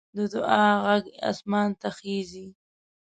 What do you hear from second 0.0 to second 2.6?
د دعا غږ اسمان ته خېژي